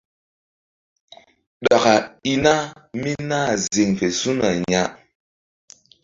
[1.65, 1.93] Ɗaka
[2.31, 2.53] i na
[3.01, 4.83] mí nah ziŋ fe su̧na ya.